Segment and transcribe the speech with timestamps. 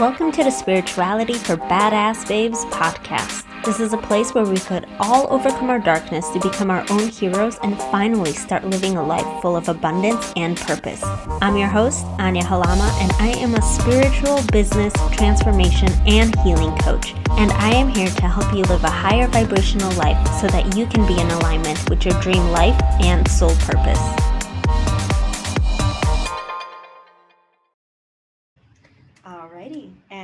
[0.00, 3.44] Welcome to the Spirituality for Badass Babes podcast.
[3.66, 7.10] This is a place where we could all overcome our darkness to become our own
[7.10, 11.02] heroes and finally start living a life full of abundance and purpose.
[11.42, 17.12] I'm your host, Ania Halama, and I am a spiritual business transformation and healing coach.
[17.32, 20.86] And I am here to help you live a higher vibrational life so that you
[20.86, 24.29] can be in alignment with your dream life and soul purpose.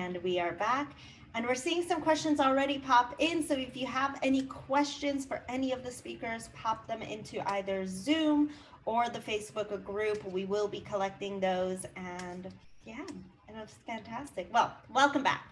[0.06, 0.92] And we are back.
[1.34, 3.45] And we're seeing some questions already pop in.
[3.45, 7.87] So if you have any questions for any of the speakers, pop them into either
[7.88, 8.50] Zoom
[8.84, 10.24] or the Facebook group.
[10.30, 11.84] We will be collecting those.
[11.97, 12.47] And
[12.84, 13.05] yeah,
[13.48, 14.48] and it's fantastic.
[14.52, 15.45] Well, welcome back.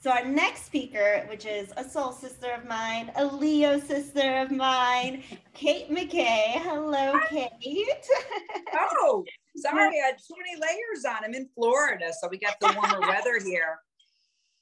[0.00, 4.50] So our next speaker, which is a soul sister of mine, a Leo sister of
[4.50, 5.22] mine,
[5.54, 6.60] Kate McKay.
[6.62, 7.50] Hello, Kate.
[8.74, 9.24] oh,
[9.56, 11.22] sorry, I had too many layers on.
[11.24, 13.78] I'm in Florida, so we got the warmer weather here.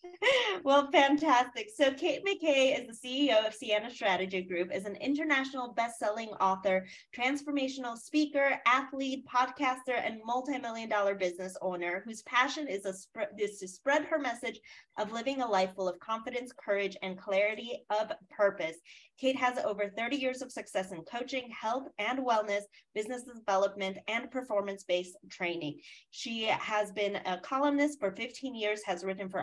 [0.64, 1.70] well, fantastic.
[1.75, 6.86] So, Kate McKay is the CEO of Sienna Strategy Group, is an international best-selling author,
[7.17, 12.95] transformational speaker, athlete, podcaster, and multi-million dollar business owner whose passion is, a
[13.39, 14.61] is to spread her message
[14.98, 18.77] of living a life full of confidence, courage, and clarity of purpose.
[19.19, 22.62] Kate has over 30 years of success in coaching, health and wellness,
[22.94, 25.78] business development, and performance based training.
[26.11, 29.41] She has been a columnist for 15 years, has written for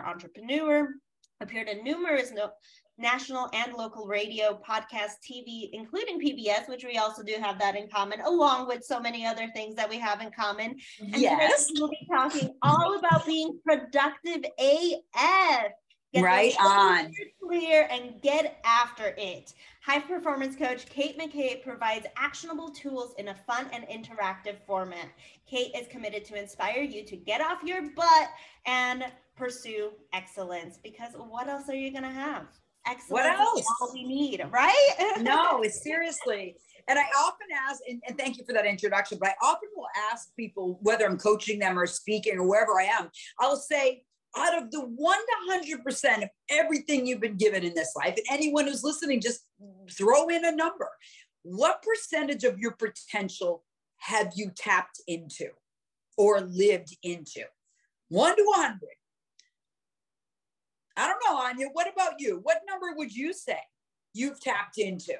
[0.56, 0.94] Entrepreneur,
[1.40, 2.50] appeared in numerous no-
[2.98, 7.88] national and local radio, podcast, TV, including PBS, which we also do have that in
[7.88, 10.76] common, along with so many other things that we have in common.
[11.00, 11.70] And yes.
[11.74, 15.72] we'll be talking all about being productive AF.
[16.14, 17.12] Get right on.
[17.42, 19.52] Clear and get after it.
[19.84, 25.08] High performance coach Kate McKay provides actionable tools in a fun and interactive format.
[25.46, 28.30] Kate is committed to inspire you to get off your butt
[28.64, 29.04] and
[29.36, 32.46] pursue excellence because what else are you going to have?
[32.86, 33.64] Excellence what else?
[33.80, 35.16] all we need, right?
[35.20, 36.56] no, seriously.
[36.88, 39.88] And I often ask, and, and, thank you for that introduction, but I often will
[40.12, 43.10] ask people, whether I'm coaching them or speaking or wherever I am,
[43.40, 44.04] I'll say,
[44.36, 48.26] out of the one to 100% of everything you've been given in this life, and
[48.30, 49.40] anyone who's listening, just
[49.90, 50.88] throw in a number.
[51.42, 53.64] What percentage of your potential
[53.98, 55.48] have you tapped into
[56.16, 57.42] or lived into?
[58.08, 58.78] One to 100.
[60.96, 61.68] I don't know, Ania.
[61.72, 62.40] What about you?
[62.42, 63.58] What number would you say
[64.14, 65.14] you've tapped into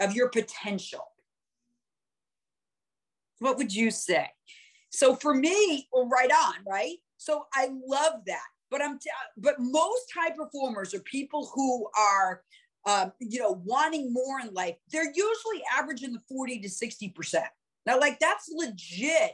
[0.00, 1.04] of your potential?
[3.40, 4.28] What would you say?
[4.90, 6.96] So for me, well, right on, right?
[7.18, 8.46] So I love that.
[8.70, 12.42] But I'm, t- but most high performers are people who are,
[12.86, 14.76] um, you know, wanting more in life.
[14.92, 17.42] They're usually averaging the 40 to 60%.
[17.86, 19.32] Now, like that's legit.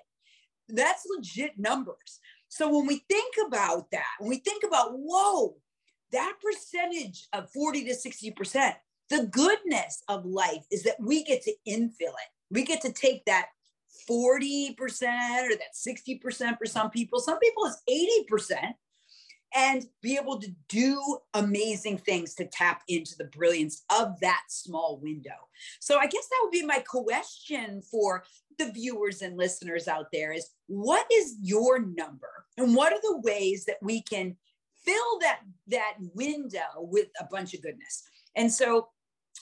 [0.69, 2.21] That's legit numbers.
[2.55, 5.57] So when we think about that, when we think about, whoa,
[6.13, 8.75] that percentage of 40 to 60%,
[9.11, 12.31] the goodness of life is that we get to infill it.
[12.53, 13.47] We get to take that
[14.09, 17.19] 40% or that 60% for some people.
[17.19, 17.83] Some people is
[18.31, 18.75] 80%
[19.57, 25.01] and be able to do amazing things to tap into the brilliance of that small
[25.03, 25.49] window.
[25.81, 28.23] So I guess that would be my question for
[28.59, 33.21] the viewers and listeners out there is what is your number and what are the
[33.25, 34.37] ways that we can
[34.85, 38.03] fill that that window with a bunch of goodness.
[38.37, 38.89] And so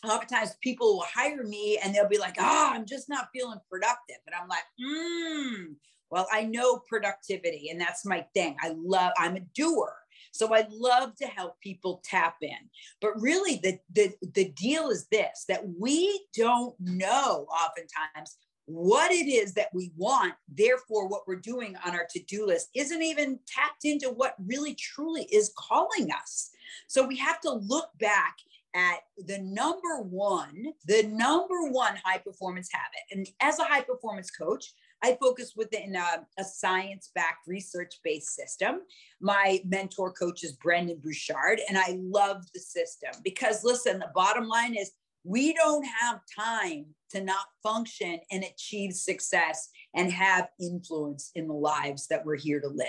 [0.08, 4.16] oftentimes people will hire me and they'll be like, oh, I'm just not feeling productive.
[4.26, 5.72] And I'm like, hmm,
[6.10, 8.56] well, I know productivity and that's my thing.
[8.60, 9.94] I love, I'm a doer.
[10.32, 12.70] So I love to help people tap in.
[13.00, 18.36] But really the, the, the deal is this, that we don't know oftentimes
[18.66, 20.34] what it is that we want.
[20.48, 25.24] Therefore, what we're doing on our to-do list isn't even tapped into what really truly
[25.24, 26.50] is calling us.
[26.86, 28.36] So we have to look back
[28.74, 33.00] at the number one, the number one high performance habit.
[33.10, 34.72] And as a high performance coach,
[35.02, 38.82] I focus within a, a science backed, research based system.
[39.20, 44.46] My mentor coach is Brendon Burchard, and I love the system because listen, the bottom
[44.46, 44.92] line is
[45.24, 51.54] we don't have time to not function and achieve success and have influence in the
[51.54, 52.88] lives that we're here to live.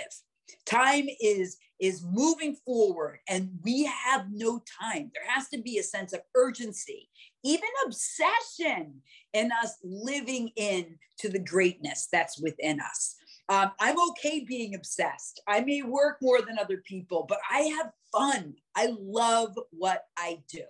[0.66, 5.10] Time is is moving forward and we have no time.
[5.12, 7.10] There has to be a sense of urgency,
[7.42, 9.02] even obsession
[9.32, 13.16] in us living in to the greatness that's within us.
[13.48, 15.42] Um, I'm okay being obsessed.
[15.46, 18.54] I may work more than other people, but I have fun.
[18.74, 20.64] I love what I do.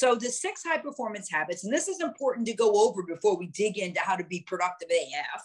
[0.00, 3.48] So, the six high performance habits, and this is important to go over before we
[3.48, 5.42] dig into how to be productive AF,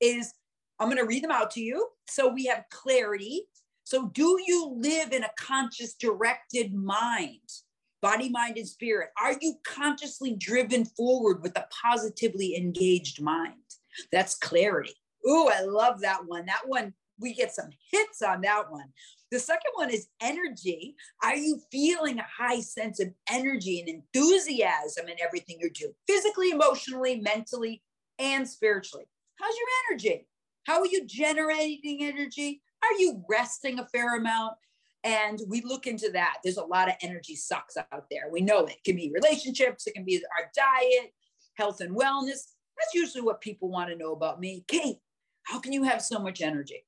[0.00, 0.32] is
[0.78, 1.84] I'm going to read them out to you.
[2.08, 3.46] So, we have clarity.
[3.82, 7.40] So, do you live in a conscious, directed mind?
[8.00, 9.08] Body, mind, and spirit.
[9.20, 13.54] Are you consciously driven forward with a positively engaged mind?
[14.12, 14.94] That's clarity.
[15.28, 16.46] Ooh, I love that one.
[16.46, 18.86] That one, we get some hits on that one.
[19.30, 20.94] The second one is energy.
[21.22, 26.50] Are you feeling a high sense of energy and enthusiasm in everything you're doing, physically,
[26.50, 27.82] emotionally, mentally,
[28.18, 29.04] and spiritually?
[29.38, 30.26] How's your energy?
[30.64, 32.62] How are you generating energy?
[32.82, 34.54] Are you resting a fair amount?
[35.04, 36.38] And we look into that.
[36.42, 38.28] There's a lot of energy sucks out there.
[38.30, 38.72] We know it.
[38.72, 41.12] it can be relationships, it can be our diet,
[41.54, 42.52] health and wellness.
[42.76, 44.64] That's usually what people want to know about me.
[44.68, 44.98] Kate,
[45.44, 46.84] how can you have so much energy?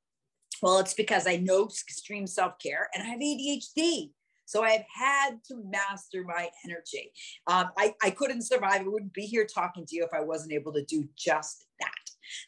[0.63, 4.11] Well, it's because I know extreme self care and I have ADHD.
[4.51, 7.13] So I have had to master my energy.
[7.47, 8.81] Um, I, I couldn't survive.
[8.81, 11.93] I wouldn't be here talking to you if I wasn't able to do just that.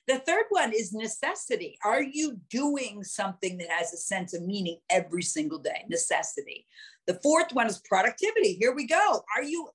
[0.08, 1.78] The third one is necessity.
[1.84, 5.84] Are you doing something that has a sense of meaning every single day?
[5.88, 6.66] Necessity.
[7.06, 8.54] The fourth one is productivity.
[8.54, 9.22] Here we go.
[9.36, 9.68] Are you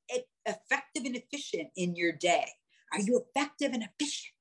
[0.45, 2.45] effective and efficient in your day?
[2.93, 4.33] Are you effective and efficient?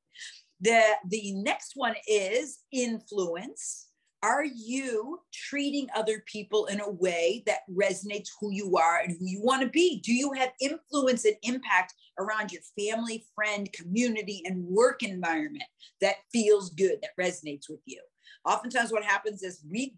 [0.60, 3.85] The, the next one is influence.
[4.22, 9.26] Are you treating other people in a way that resonates who you are and who
[9.26, 10.00] you want to be?
[10.00, 15.64] Do you have influence and impact around your family, friend, community, and work environment
[16.00, 18.00] that feels good, that resonates with you?
[18.44, 19.96] Oftentimes, what happens is we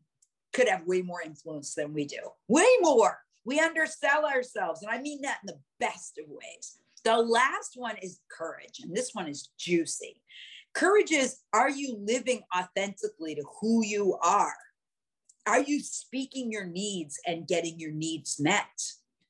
[0.53, 2.19] could have way more influence than we do,
[2.49, 3.19] way more.
[3.45, 4.83] We undersell ourselves.
[4.83, 6.79] And I mean that in the best of ways.
[7.05, 10.21] The last one is courage, and this one is juicy.
[10.79, 14.55] Courage is are you living authentically to who you are?
[15.45, 18.81] Are you speaking your needs and getting your needs met?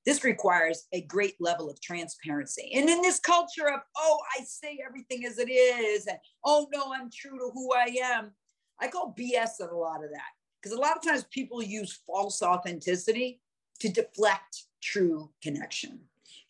[0.05, 2.73] This requires a great level of transparency.
[2.75, 6.93] And in this culture of, oh, I say everything as it is, and oh, no,
[6.93, 8.33] I'm true to who I am,
[8.79, 10.31] I call BS on a lot of that.
[10.61, 13.41] Because a lot of times people use false authenticity
[13.81, 16.00] to deflect true connection.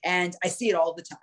[0.03, 1.19] And I see it all the time.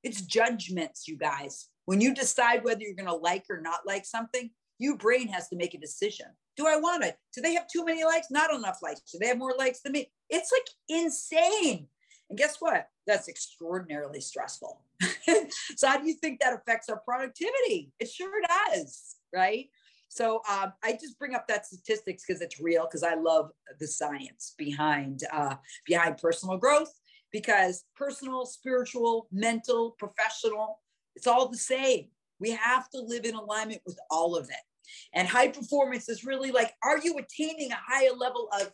[0.03, 1.69] It's judgments, you guys.
[1.85, 5.49] When you decide whether you're going to like or not like something, your brain has
[5.49, 6.29] to make a decision.
[6.57, 7.19] Do I want it?
[7.35, 8.31] Do they have too many likes?
[8.31, 9.03] Not enough likes.
[9.13, 10.11] Do they have more likes than me?
[10.29, 11.87] It's like insane.
[12.33, 12.89] And guess what?
[13.07, 14.81] That's extraordinarily stressful.
[15.77, 17.93] so, how do you think that affects our productivity?
[18.01, 18.41] It sure
[18.71, 19.67] does, right?
[20.09, 23.87] So, um, I just bring up that statistics because it's real, because I love the
[23.87, 25.57] science behind uh,
[25.87, 26.91] behind personal growth.
[27.33, 30.81] Because personal, spiritual, mental, professional,
[31.15, 32.07] it's all the same.
[32.41, 34.65] We have to live in alignment with all of it.
[35.13, 38.71] And high performance is really like, are you attaining a higher level of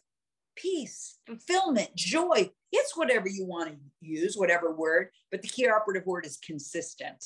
[0.61, 2.50] peace, fulfillment, joy.
[2.73, 7.25] It's whatever you want to use, whatever word, but the key operative word is consistent,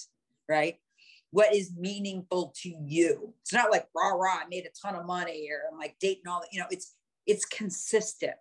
[0.49, 0.77] right?
[1.31, 3.35] What is meaningful to you?
[3.41, 6.29] It's not like rah rah, I made a ton of money or I'm like dating
[6.29, 6.95] all that, you know, it's
[7.27, 8.35] it's consistent.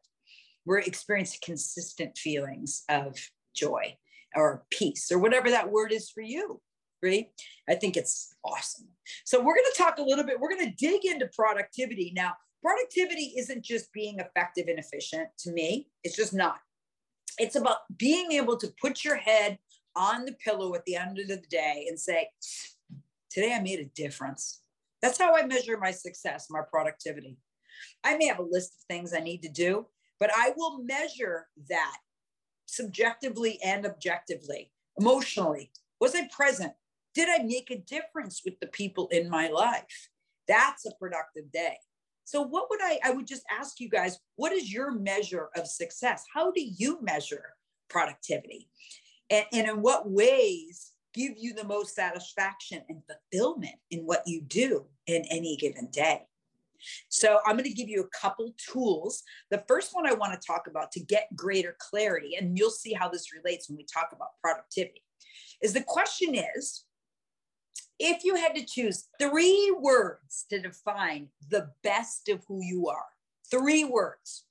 [0.66, 3.16] We're experiencing consistent feelings of
[3.56, 3.98] joy
[4.36, 6.62] or peace or whatever that word is for you
[7.04, 7.28] right?
[7.70, 8.88] I think it's awesome.
[9.26, 12.14] So we're going to talk a little bit, we're going to dig into productivity.
[12.16, 16.60] Now, productivity isn't just being effective and efficient to me, it's just not.
[17.38, 19.58] It's about being able to put your head
[19.96, 22.30] on the pillow at the end of the day and say,
[23.30, 24.62] Today I made a difference.
[25.02, 27.38] That's how I measure my success, my productivity.
[28.04, 29.88] I may have a list of things I need to do,
[30.20, 31.98] but I will measure that
[32.66, 35.72] subjectively and objectively, emotionally.
[36.02, 36.74] Was I present?
[37.16, 40.10] Did I make a difference with the people in my life?
[40.48, 41.78] That's a productive day.
[42.26, 45.68] So, what would I, I would just ask you guys, what is your measure of
[45.68, 46.24] success?
[46.34, 47.56] How do you measure
[47.90, 48.70] productivity?
[49.30, 54.42] And, and in what ways give you the most satisfaction and fulfillment in what you
[54.42, 56.22] do in any given day?
[57.10, 59.24] So, I'm going to give you a couple tools.
[59.50, 62.94] The first one I want to talk about to get greater clarity, and you'll see
[62.94, 65.04] how this relates when we talk about productivity,
[65.62, 66.86] is the question is
[68.04, 73.06] if you had to choose three words to define the best of who you are,
[73.50, 74.46] three words,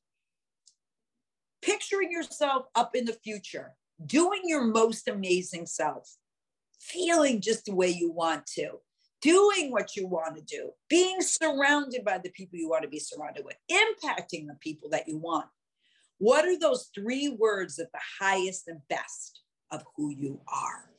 [1.60, 3.74] picturing yourself up in the future,
[4.06, 6.16] doing your most amazing self,
[6.78, 8.78] feeling just the way you want to,
[9.20, 13.00] doing what you want to do, being surrounded by the people you want to be
[13.00, 15.46] surrounded with, impacting the people that you want.
[16.18, 19.40] What are those three words at the highest and best
[19.72, 20.90] of who you are?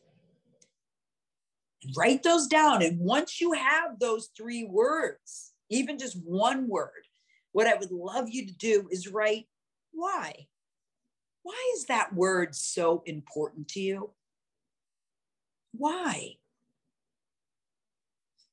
[1.96, 2.84] Write those down.
[2.84, 7.08] And once you have those three words, even just one word,
[7.52, 9.48] what I would love you to do is write
[9.92, 10.48] why.
[11.44, 14.12] Why is that word so important to you?
[15.74, 16.36] Why?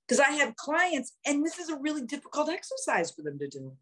[0.06, 3.73] Because I have clients, and this is a really difficult exercise for them to do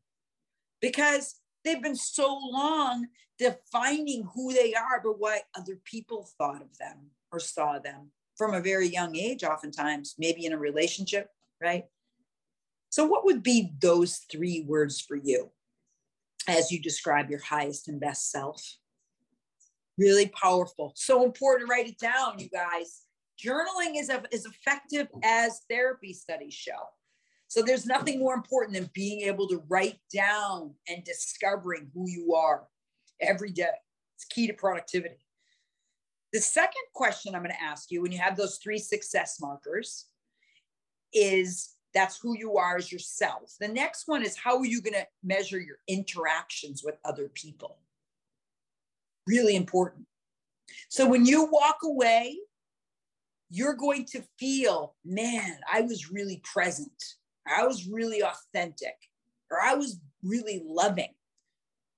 [0.80, 3.06] because they've been so long
[3.38, 8.54] defining who they are, but what other people thought of them or saw them from
[8.54, 11.28] a very young age, oftentimes, maybe in a relationship,
[11.60, 11.84] right?
[12.90, 15.50] So, what would be those three words for you
[16.48, 18.62] as you describe your highest and best self?
[19.98, 20.92] Really powerful.
[20.94, 23.02] So important to write it down, you guys.
[23.42, 26.88] Journaling is, as effective as therapy studies show.
[27.48, 32.34] So there's nothing more important than being able to write down and discovering who you
[32.34, 32.66] are
[33.20, 33.68] every day.
[34.16, 35.25] It's key to productivity.
[36.32, 40.06] The second question I'm going to ask you when you have those three success markers
[41.12, 43.54] is that's who you are as yourself.
[43.58, 47.78] The next one is how are you going to measure your interactions with other people?
[49.26, 50.06] Really important.
[50.88, 52.38] So when you walk away
[53.50, 56.90] you're going to feel, man, I was really present.
[57.46, 58.96] I was really authentic,
[59.50, 61.14] or I was really loving.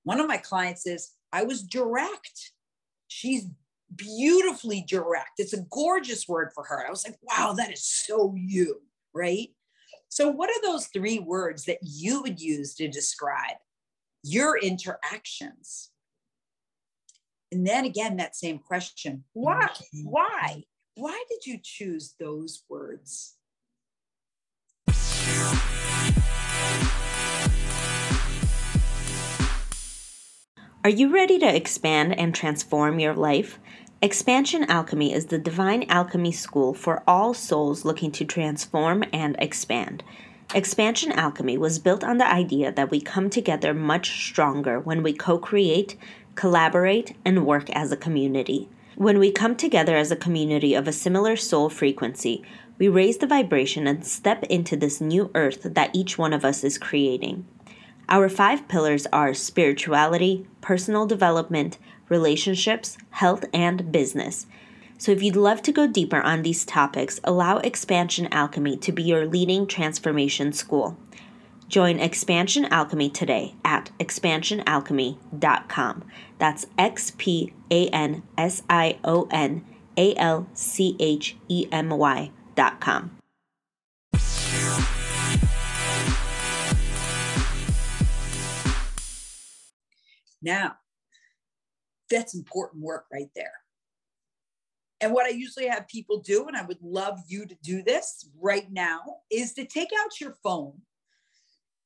[0.04, 2.52] One of my clients is, I was direct.
[3.08, 3.46] She's
[3.94, 5.32] beautifully direct.
[5.38, 6.86] It's a gorgeous word for her.
[6.86, 8.82] I was like, wow, that is so you,
[9.14, 9.48] right?
[10.08, 13.56] So, what are those three words that you would use to describe
[14.22, 15.90] your interactions?
[17.50, 19.68] And then again, that same question why?
[20.04, 20.64] Why?
[20.94, 23.37] Why did you choose those words?
[30.88, 33.58] Are you ready to expand and transform your life?
[34.02, 40.02] Xpansion Alchemy is the divine alchemy school for all souls looking to transform and expand.
[40.48, 45.12] Xpansion Alchemy was built on the idea that we come together much stronger when we
[45.12, 45.98] co create,
[46.36, 48.70] collaborate, and work as a community.
[48.96, 52.42] When we come together as a community of a similar soul frequency,
[52.78, 56.64] we raise the vibration and step into this new earth that each one of us
[56.64, 57.46] is creating.
[58.10, 61.76] Our five pillars are spirituality, personal development,
[62.08, 64.46] relationships, health, and business.
[64.96, 69.02] So, if you'd love to go deeper on these topics, allow Xpansion Alchemy to be
[69.02, 70.96] your leading transformation school.
[71.68, 76.04] Join Xpansion Alchemy today at xpansionalchemy.com.
[76.38, 79.66] That's X P A N S I O N
[79.98, 82.30] A L C H E M Y
[90.42, 90.76] Now,
[92.10, 93.52] that's important work right there.
[95.00, 98.28] And what I usually have people do, and I would love you to do this
[98.40, 100.80] right now, is to take out your phone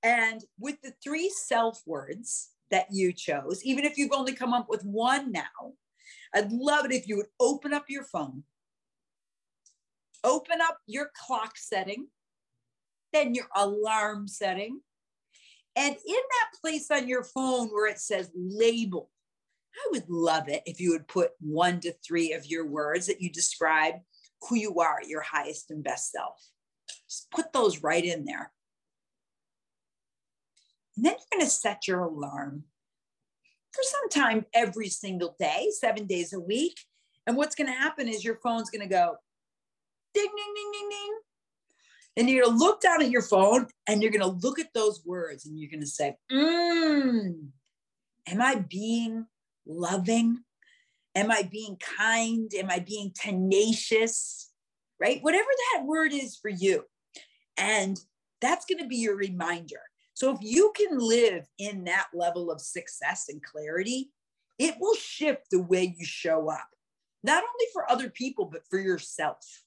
[0.02, 4.66] and with the three self words that you chose, even if you've only come up
[4.68, 5.74] with one now,
[6.34, 8.42] I'd love it if you would open up your phone,
[10.24, 12.08] open up your clock setting,
[13.12, 14.80] then your alarm setting.
[15.74, 19.10] And in that place on your phone where it says label,
[19.74, 23.22] I would love it if you would put one to three of your words that
[23.22, 23.94] you describe
[24.48, 26.34] who you are, your highest and best self.
[27.08, 28.52] Just put those right in there.
[30.96, 32.64] And then you're going to set your alarm
[33.72, 36.78] for some time every single day, seven days a week.
[37.26, 39.16] And what's going to happen is your phone's going to go
[40.12, 41.18] ding, ding, ding, ding, ding.
[42.16, 44.74] And you're going to look down at your phone and you're going to look at
[44.74, 47.48] those words and you're going to say, mm,
[48.28, 49.26] Am I being
[49.66, 50.40] loving?
[51.14, 52.50] Am I being kind?
[52.54, 54.50] Am I being tenacious?
[55.00, 55.22] Right?
[55.22, 56.84] Whatever that word is for you.
[57.56, 57.98] And
[58.40, 59.80] that's going to be your reminder.
[60.14, 64.10] So if you can live in that level of success and clarity,
[64.58, 66.68] it will shift the way you show up,
[67.24, 69.64] not only for other people, but for yourself.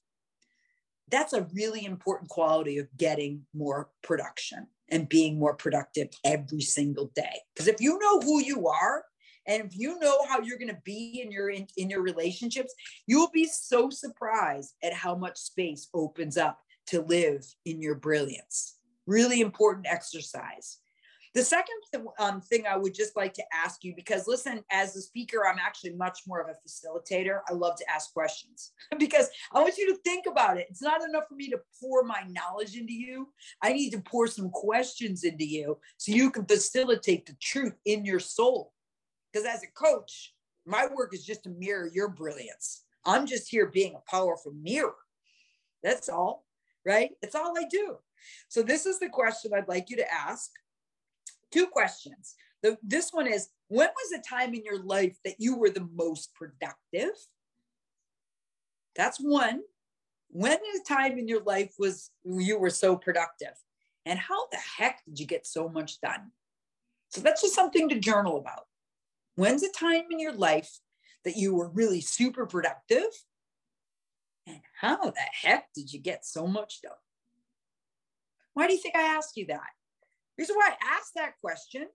[1.10, 7.10] That's a really important quality of getting more production and being more productive every single
[7.14, 7.40] day.
[7.54, 9.04] Because if you know who you are
[9.46, 12.74] And if you know how you're going to be in your in, in your relationships,
[13.06, 18.78] you'll be so surprised at how much space opens up to live in your brilliance.
[19.06, 20.78] Really important exercise.
[21.36, 21.76] The second
[22.18, 25.58] um, thing I would just like to ask you, because listen, as a speaker, I'm
[25.58, 27.40] actually much more of a facilitator.
[27.46, 30.66] I love to ask questions because I want you to think about it.
[30.70, 33.28] It's not enough for me to pour my knowledge into you.
[33.60, 38.06] I need to pour some questions into you so you can facilitate the truth in
[38.06, 38.72] your soul.
[39.30, 40.32] Because as a coach,
[40.64, 42.84] my work is just to mirror your brilliance.
[43.04, 44.96] I'm just here being a powerful mirror.
[45.82, 46.46] That's all,
[46.86, 47.10] right?
[47.20, 47.98] It's all I do.
[48.48, 50.50] So, this is the question I'd like you to ask
[51.52, 52.34] two questions.
[52.62, 55.88] The, this one is When was a time in your life that you were the
[55.94, 57.14] most productive?
[58.94, 59.60] That's one.
[60.30, 63.54] When is time in your life was you were so productive?
[64.04, 66.30] And how the heck did you get so much done?
[67.10, 68.64] So that's just something to journal about.
[69.36, 70.70] When's a time in your life
[71.24, 73.06] that you were really super productive?
[74.46, 76.92] And how the heck did you get so much done?
[78.54, 79.70] Why do you think I asked you that?
[80.38, 81.86] Reason why I asked that question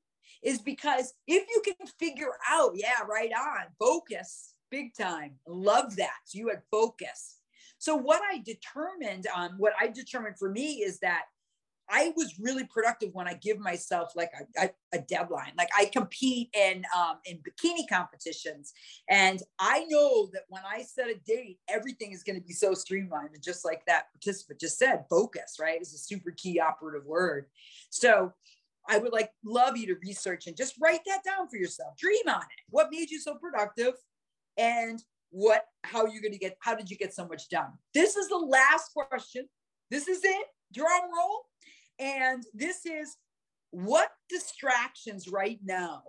[0.43, 5.33] is because if you can figure out, yeah, right on, focus big time.
[5.45, 6.15] Love that.
[6.25, 7.37] So you had focus.
[7.77, 11.23] So what I determined on um, what I determined for me is that
[11.93, 15.51] I was really productive when I give myself like a, a, a deadline.
[15.57, 18.73] Like I compete in um, in bikini competitions,
[19.09, 22.73] and I know that when I set a date, everything is going to be so
[22.73, 23.31] streamlined.
[23.33, 27.47] And just like that participant just said, focus right is a super key operative word.
[27.89, 28.31] So
[28.87, 31.97] I would like love you to research and just write that down for yourself.
[31.97, 32.61] Dream on it.
[32.69, 33.95] What made you so productive,
[34.57, 37.73] and what how are you're going to get how did you get so much done?
[37.93, 39.49] This is the last question.
[39.89, 40.47] This is it.
[40.73, 41.47] Drum roll
[42.01, 43.15] and this is
[43.69, 46.01] what distractions right now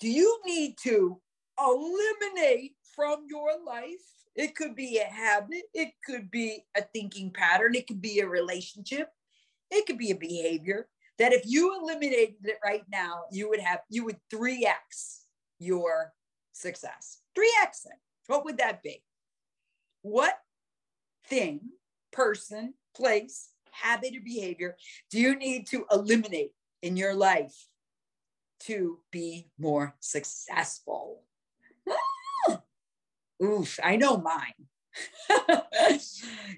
[0.00, 1.20] do you need to
[1.58, 4.04] eliminate from your life?
[4.34, 8.26] It could be a habit, it could be a thinking pattern, it could be a
[8.26, 9.08] relationship,
[9.70, 13.80] it could be a behavior that if you eliminated it right now, you would have,
[13.88, 15.20] you would 3x
[15.60, 16.12] your
[16.52, 17.20] success.
[17.38, 17.98] 3x it.
[18.26, 19.02] What would that be?
[20.02, 20.36] What
[21.28, 21.60] thing,
[22.12, 23.50] person, place,
[23.82, 24.76] habit or behavior
[25.10, 27.68] do you need to eliminate in your life
[28.60, 31.22] to be more successful?
[33.42, 34.68] Oof, I know mine.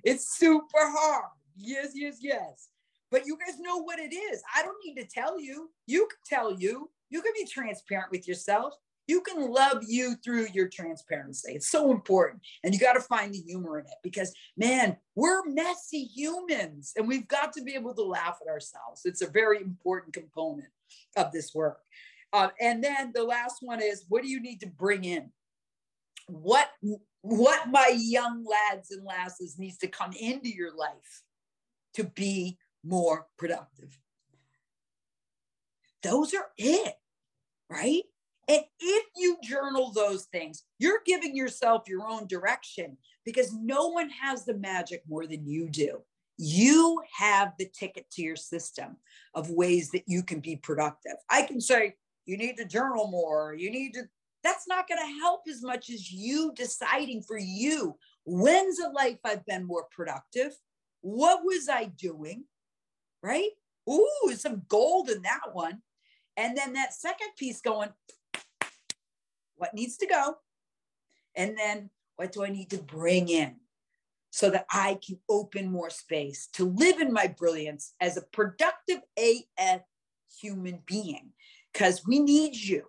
[0.05, 1.31] it's super hard.
[1.57, 2.68] Yes, yes, yes.
[3.11, 4.42] But you guys know what it is.
[4.55, 5.70] I don't need to tell you.
[5.87, 6.90] You can tell you.
[7.09, 8.74] You can be transparent with yourself
[9.07, 11.53] you can love you through your transparency.
[11.53, 12.42] It's so important.
[12.64, 17.07] And you got to find the humor in it because, man, we're messy humans and
[17.07, 19.03] we've got to be able to laugh at ourselves.
[19.05, 20.69] It's a very important component
[21.16, 21.79] of this work.
[22.33, 25.31] Uh, and then the last one is what do you need to bring in?
[26.27, 26.69] What
[27.23, 31.23] what my young lads and lasses needs to come into your life
[31.95, 33.99] to be more productive.
[36.03, 36.95] Those are it,
[37.69, 38.05] right?
[38.48, 44.09] And if you journal those things, you're giving yourself your own direction because no one
[44.11, 45.98] has the magic more than you do.
[46.38, 48.96] You have the ticket to your system
[49.35, 51.16] of ways that you can be productive.
[51.28, 54.02] I can say, you need to journal more, you need to,
[54.44, 59.18] that's not going to help as much as you deciding for you when's a life
[59.24, 60.52] I've been more productive?
[61.00, 62.44] What was I doing?
[63.22, 63.50] Right?
[63.88, 65.78] Ooh, some gold in that one.
[66.37, 67.88] And then that second piece going,
[69.57, 70.37] what needs to go,
[71.35, 73.57] and then what do I need to bring in
[74.31, 79.01] so that I can open more space to live in my brilliance as a productive
[79.16, 79.83] AF
[80.40, 81.33] human being?
[81.73, 82.85] Because we need you.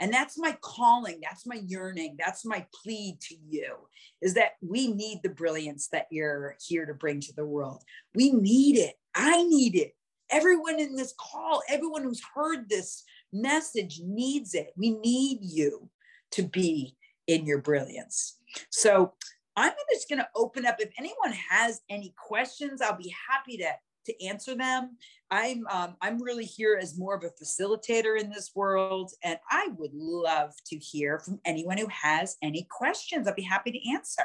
[0.00, 1.20] And that's my calling.
[1.22, 2.16] That's my yearning.
[2.18, 3.74] That's my plea to you
[4.22, 7.82] is that we need the brilliance that you're here to bring to the world.
[8.14, 8.94] We need it.
[9.14, 9.92] I need it.
[10.30, 13.02] Everyone in this call, everyone who's heard this
[13.32, 14.72] message needs it.
[14.76, 15.88] We need you
[16.32, 18.36] to be in your brilliance.
[18.70, 19.12] So
[19.56, 20.76] I'm just going to open up.
[20.78, 23.70] If anyone has any questions, I'll be happy to
[24.06, 24.96] to answer them.
[25.30, 29.68] I'm um, I'm really here as more of a facilitator in this world, and I
[29.76, 33.28] would love to hear from anyone who has any questions.
[33.28, 34.22] I'd be happy to answer.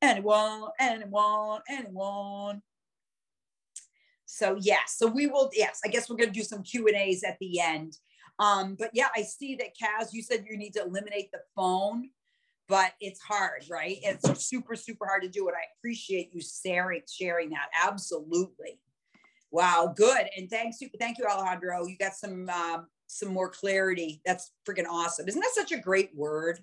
[0.00, 2.62] Anyone, anyone, anyone.
[4.24, 5.50] So yes, so we will.
[5.52, 7.98] Yes, I guess we're going to do some Q and A's at the end.
[8.42, 12.10] Um, but yeah, I see that Kaz, you said you need to eliminate the phone,
[12.68, 13.98] but it's hard, right?
[14.02, 15.54] It's super, super hard to do it.
[15.54, 17.68] I appreciate you sharing, sharing that.
[17.86, 18.80] Absolutely.
[19.52, 20.26] Wow, good.
[20.36, 21.86] And thanks thank you, Alejandro.
[21.86, 24.20] You got some um, some more clarity.
[24.24, 25.28] That's freaking awesome.
[25.28, 26.58] Isn't that such a great word?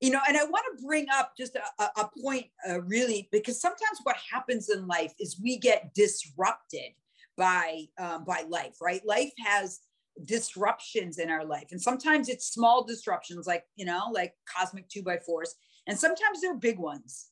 [0.00, 3.60] You know, and I want to bring up just a, a point uh, really, because
[3.60, 6.92] sometimes what happens in life is we get disrupted
[7.36, 9.06] by um, by life, right?
[9.06, 9.80] Life has
[10.24, 15.02] disruptions in our life, and sometimes it's small disruptions, like you know, like cosmic two
[15.02, 15.54] by fours,
[15.86, 17.28] and sometimes they're big ones.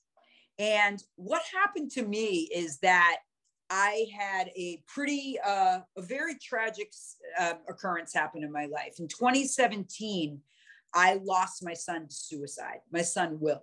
[0.59, 3.19] And what happened to me is that
[3.71, 6.93] I had a pretty, uh, a very tragic
[7.39, 8.99] uh, occurrence happen in my life.
[8.99, 10.41] In 2017,
[10.95, 13.63] I lost my son to suicide, my son Will.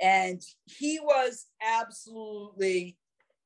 [0.00, 2.98] And he was absolutely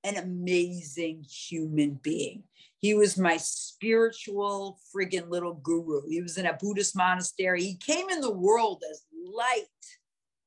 [0.02, 2.44] an amazing human being.
[2.84, 6.02] He was my spiritual friggin' little guru.
[6.06, 7.62] He was in a Buddhist monastery.
[7.62, 9.64] He came in the world as light,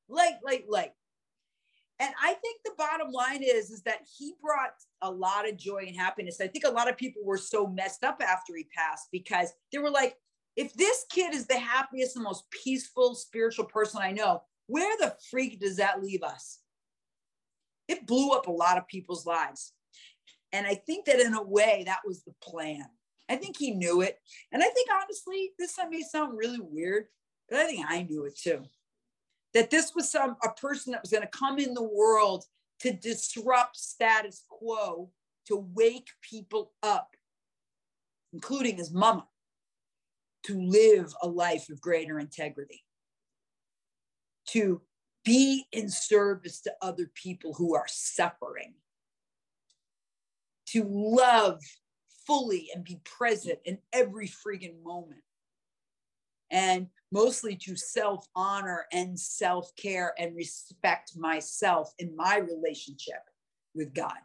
[0.08, 0.92] light, light, light
[1.98, 4.70] and i think the bottom line is is that he brought
[5.02, 8.04] a lot of joy and happiness i think a lot of people were so messed
[8.04, 10.14] up after he passed because they were like
[10.54, 15.12] if this kid is the happiest and most peaceful spiritual person i know where the
[15.28, 16.60] freak does that leave us
[17.88, 19.72] it blew up a lot of people's lives
[20.52, 22.84] and i think that in a way that was the plan.
[23.30, 24.18] I think he knew it.
[24.52, 27.06] And i think honestly this may sound really weird
[27.48, 28.64] but i think i knew it too.
[29.54, 32.44] That this was some a person that was going to come in the world
[32.80, 35.10] to disrupt status quo
[35.46, 37.14] to wake people up
[38.32, 39.26] including his mama
[40.44, 42.84] to live a life of greater integrity
[44.46, 44.80] to
[45.24, 48.74] be in service to other people who are suffering
[50.72, 51.60] to love
[52.26, 55.22] fully and be present in every friggin' moment
[56.50, 63.22] and mostly to self honor and self care and respect myself in my relationship
[63.74, 64.18] with God.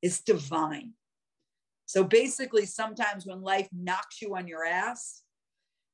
[0.00, 0.92] It's divine.
[1.86, 5.22] So basically, sometimes when life knocks you on your ass,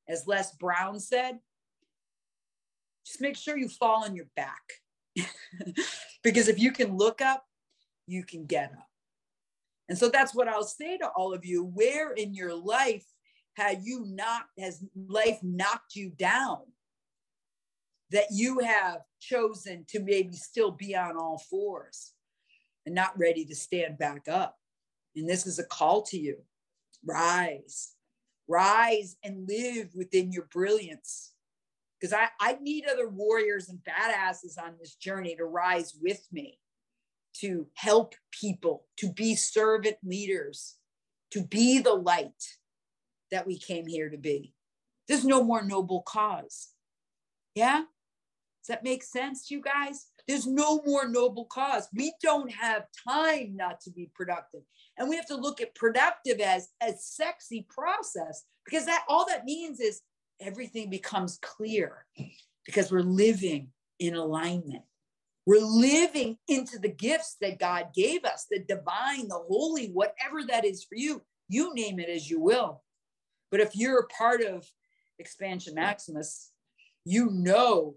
[0.07, 1.39] as Les Brown said,
[3.05, 4.61] just make sure you fall on your back.
[6.23, 7.43] because if you can look up,
[8.07, 8.88] you can get up.
[9.89, 11.63] And so that's what I'll say to all of you.
[11.63, 13.05] Where in your life
[13.55, 16.59] have you not has life knocked you down
[18.11, 22.13] that you have chosen to maybe still be on all fours
[22.85, 24.55] and not ready to stand back up?
[25.15, 26.37] And this is a call to you.
[27.05, 27.95] Rise
[28.49, 31.33] rise and live within your brilliance.
[31.99, 36.57] Because I, I need other warriors and badasses on this journey to rise with me
[37.41, 40.75] to help people to be servant leaders
[41.31, 42.43] to be the light
[43.31, 44.53] that we came here to be.
[45.07, 46.69] There's no more noble cause.
[47.55, 47.83] Yeah?
[48.61, 50.07] Does that make sense to you guys?
[50.27, 51.87] There's no more noble cause.
[51.93, 54.61] We don't have time not to be productive.
[54.97, 59.45] And we have to look at productive as a sexy process because that all that
[59.45, 60.01] means is
[60.39, 62.05] everything becomes clear
[62.65, 64.83] because we're living in alignment.
[65.49, 70.63] We're living into the gifts that God gave us, the divine, the holy, whatever that
[70.63, 71.23] is for you.
[71.47, 72.83] You name it as you will.
[73.49, 74.67] But if you're a part of
[75.17, 76.51] Expansion Maximus,
[77.03, 77.95] you know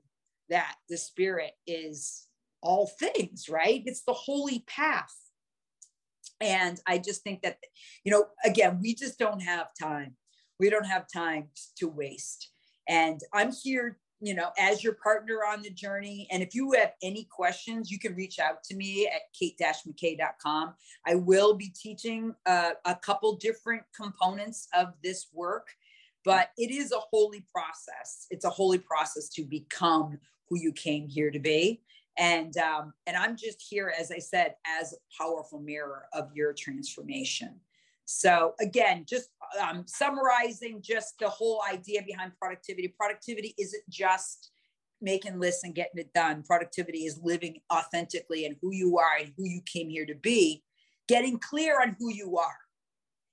[0.48, 2.26] that the spirit is
[2.62, 3.82] all things, right?
[3.84, 5.14] It's the holy path.
[6.40, 7.58] And I just think that,
[8.02, 10.16] you know, again, we just don't have time.
[10.58, 11.48] We don't have time
[11.80, 12.48] to waste.
[12.88, 16.28] And I'm here you know, as your partner on the journey.
[16.30, 20.74] And if you have any questions, you can reach out to me at kate-mckay.com.
[21.04, 25.66] I will be teaching uh, a couple different components of this work,
[26.24, 28.28] but it is a holy process.
[28.30, 31.82] It's a holy process to become who you came here to be.
[32.16, 36.52] And um, and I'm just here, as I said, as a powerful mirror of your
[36.52, 37.58] transformation.
[38.14, 42.88] So again, just um, summarizing just the whole idea behind productivity.
[42.88, 44.50] Productivity isn't just
[45.00, 46.42] making lists and getting it done.
[46.42, 50.62] Productivity is living authentically and who you are and who you came here to be,
[51.08, 52.58] getting clear on who you are,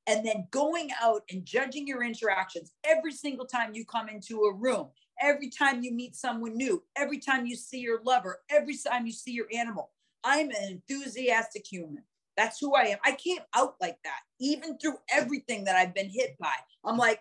[0.07, 4.55] and then going out and judging your interactions every single time you come into a
[4.55, 4.87] room,
[5.21, 9.11] every time you meet someone new, every time you see your lover, every time you
[9.11, 9.91] see your animal.
[10.23, 12.03] I'm an enthusiastic human.
[12.39, 12.99] That's who I am.
[13.03, 16.53] I can't out like that, even through everything that I've been hit by.
[16.85, 17.19] I'm like,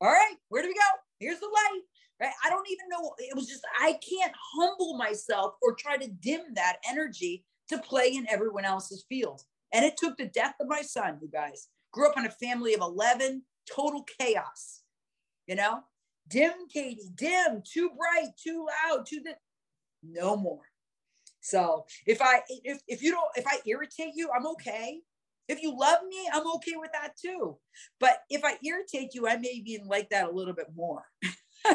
[0.00, 0.80] all right, where do we go?
[1.20, 1.82] Here's the light.
[2.20, 2.32] Right?
[2.44, 3.12] I don't even know.
[3.18, 8.08] It was just, I can't humble myself or try to dim that energy to play
[8.12, 9.42] in everyone else's field.
[9.72, 11.68] And it took the death of my son, you guys.
[11.92, 13.42] Grew up in a family of 11,
[13.72, 14.82] total chaos.
[15.46, 15.84] You know,
[16.26, 19.22] dim, Katie, dim, too bright, too loud, too.
[20.02, 20.62] No more.
[21.48, 25.00] So if I if if you don't if I irritate you, I'm okay.
[25.48, 27.56] If you love me, I'm okay with that too.
[27.98, 31.04] But if I irritate you, I may even like that a little bit more.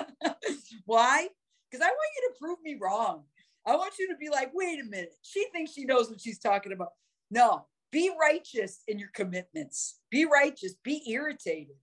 [0.86, 1.28] Why?
[1.72, 3.24] Because I want you to prove me wrong.
[3.66, 6.38] I want you to be like, wait a minute, she thinks she knows what she's
[6.38, 6.90] talking about.
[7.32, 10.00] No, be righteous in your commitments.
[10.12, 11.76] Be righteous, be irritated.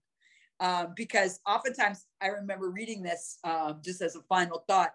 [0.61, 4.91] Um, because oftentimes I remember reading this um, just as a final thought.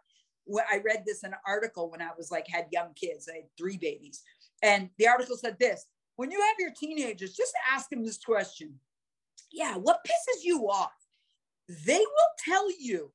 [0.70, 3.56] I read this in an article when I was like, had young kids, I had
[3.58, 4.22] three babies.
[4.62, 8.74] And the article said this when you have your teenagers, just ask them this question
[9.52, 10.92] Yeah, what pisses you off?
[11.84, 13.12] They will tell you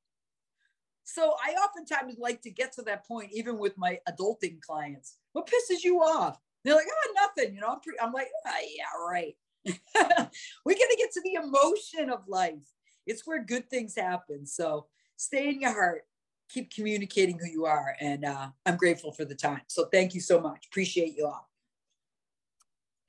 [1.04, 5.18] so I oftentimes like to get to that point, even with my adulting clients.
[5.32, 6.38] What pisses you off?
[6.64, 7.54] They're like, oh, nothing.
[7.54, 9.36] You know, I'm, pre- I'm like, oh, yeah, right.
[10.64, 12.66] we got to get to the emotion of life.
[13.06, 14.46] It's where good things happen.
[14.46, 16.02] So stay in your heart.
[16.52, 17.96] Keep communicating who you are.
[18.00, 19.62] And uh, I'm grateful for the time.
[19.68, 20.66] So thank you so much.
[20.66, 21.48] Appreciate you all.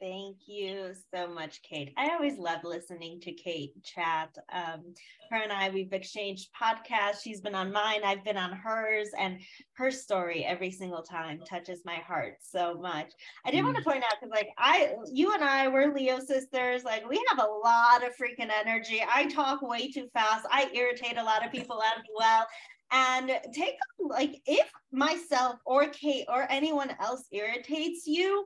[0.03, 1.93] Thank you so much, Kate.
[1.95, 4.37] I always love listening to Kate chat.
[4.51, 4.93] Um,
[5.31, 7.21] her and I, we've exchanged podcasts.
[7.23, 9.39] She's been on mine, I've been on hers, and
[9.75, 13.13] her story every single time touches my heart so much.
[13.45, 13.67] I did mm.
[13.67, 16.83] want to point out because, like, I, you and I, we're Leo sisters.
[16.83, 19.01] Like, we have a lot of freaking energy.
[19.09, 20.45] I talk way too fast.
[20.51, 22.45] I irritate a lot of people as well
[22.93, 28.45] and take like if myself or Kate or anyone else irritates you,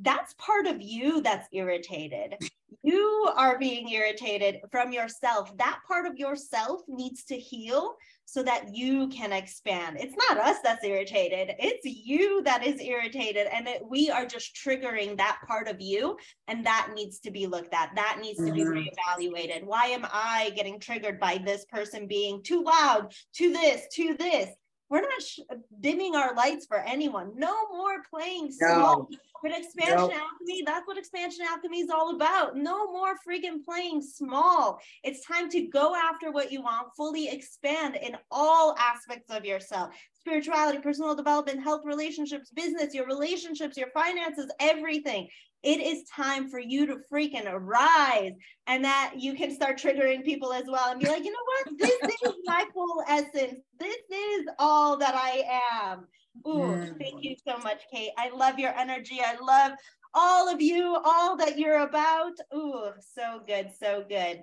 [0.00, 2.34] that's part of you that's irritated.
[2.82, 5.54] You are being irritated from yourself.
[5.58, 9.98] That part of yourself needs to heal so that you can expand.
[10.00, 13.46] It's not us that's irritated, it's you that is irritated.
[13.52, 16.16] And it, we are just triggering that part of you.
[16.48, 17.90] And that needs to be looked at.
[17.94, 18.72] That needs to mm-hmm.
[18.72, 18.90] be
[19.28, 19.64] reevaluated.
[19.64, 24.48] Why am I getting triggered by this person being too loud, to this, to this?
[24.90, 25.40] We're not sh-
[25.80, 27.32] dimming our lights for anyone.
[27.36, 29.08] No more playing small.
[29.10, 29.18] No.
[29.42, 30.12] But expansion nope.
[30.12, 32.56] alchemy, that's what Xpansion Alchemy is all about.
[32.56, 34.80] No more freaking playing small.
[35.02, 39.94] It's time to go after what you want, fully expand in all aspects of yourself
[40.26, 45.28] spirituality, personal development, health, relationships, business, your relationships, your finances, everything.
[45.64, 48.32] It is time for you to freaking arise
[48.66, 51.78] and that you can start triggering people as well and be like, you know what?
[51.78, 53.60] This is my full essence.
[53.80, 55.42] This is all that I
[55.82, 56.06] am.
[56.46, 58.10] Ooh, thank you so much, Kate.
[58.18, 59.20] I love your energy.
[59.24, 59.72] I love
[60.12, 62.32] all of you, all that you're about.
[62.54, 64.42] Ooh, so good, so good.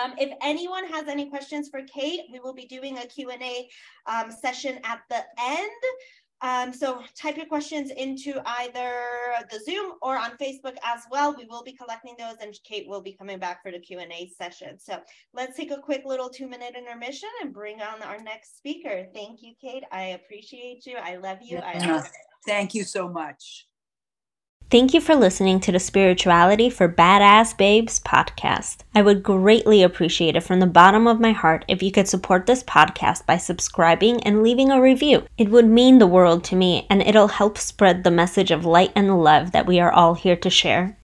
[0.00, 3.68] Um, if anyone has any questions for Kate, we will be doing a Q&A
[4.06, 5.70] um, session at the end.
[6.44, 8.92] Um, so type your questions into either
[9.50, 11.34] the Zoom or on Facebook as well.
[11.34, 14.78] We will be collecting those and Kate will be coming back for the Q&A session.
[14.78, 14.98] So
[15.32, 19.06] let's take a quick little two minute intermission and bring on our next speaker.
[19.14, 19.84] Thank you, Kate.
[19.90, 20.98] I appreciate you.
[20.98, 21.58] I love you.
[21.58, 22.10] I love
[22.46, 23.66] Thank you so much.
[24.70, 28.78] Thank you for listening to the Spirituality for Badass Babes podcast.
[28.94, 32.46] I would greatly appreciate it from the bottom of my heart if you could support
[32.46, 35.24] this podcast by subscribing and leaving a review.
[35.38, 38.90] It would mean the world to me and it'll help spread the message of light
[38.96, 40.98] and love that we are all here to share.